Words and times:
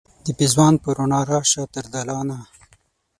د 0.25 0.27
پیزوان 0.37 0.73
په 0.83 0.89
روڼا 0.97 1.21
راشه 1.31 1.63
تر 1.73 1.85
دالانه 1.93 2.39